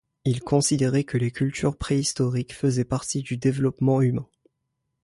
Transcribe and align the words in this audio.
Il 0.25 0.41
considérait 0.41 1.03
que 1.03 1.19
les 1.19 1.29
cultures 1.29 1.77
préhistoriques 1.77 2.53
faisaient 2.55 2.83
partie 2.85 3.21
du 3.21 3.37
développement 3.37 4.01
humain. 4.01 4.27